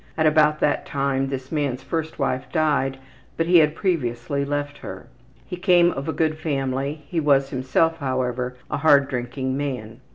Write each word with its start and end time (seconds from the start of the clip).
At 0.17 0.25
about 0.25 0.59
that 0.61 0.83
time 0.87 1.27
this 1.29 1.51
man's 1.51 1.83
first 1.83 2.17
wife 2.17 2.47
died, 2.51 2.97
but 3.37 3.45
he 3.45 3.59
had 3.59 3.75
previously 3.75 4.43
left 4.43 4.79
her. 4.79 5.05
He 5.45 5.57
came 5.57 5.91
of 5.91 6.09
a 6.09 6.13
good 6.13 6.39
family, 6.39 7.03
he 7.07 7.19
was 7.19 7.51
himself, 7.51 7.99
however, 7.99 8.57
a 8.71 8.77
hard 8.77 9.09
drinking 9.09 9.55
man. 9.55 9.99